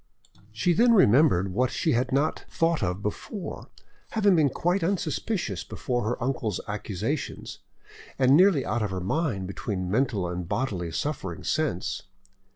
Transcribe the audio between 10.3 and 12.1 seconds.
bodily suffering since.